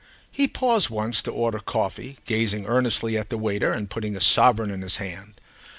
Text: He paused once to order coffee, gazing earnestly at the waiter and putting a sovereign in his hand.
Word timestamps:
He 0.31 0.47
paused 0.47 0.89
once 0.89 1.21
to 1.21 1.31
order 1.31 1.59
coffee, 1.59 2.17
gazing 2.25 2.65
earnestly 2.65 3.19
at 3.19 3.29
the 3.29 3.37
waiter 3.37 3.71
and 3.71 3.87
putting 3.87 4.15
a 4.15 4.19
sovereign 4.19 4.71
in 4.71 4.81
his 4.81 4.95
hand. 4.95 5.39